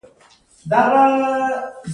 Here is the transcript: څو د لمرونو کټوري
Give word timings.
څو 0.03 0.07
د 0.69 0.73
لمرونو 0.77 1.17
کټوري 1.21 1.55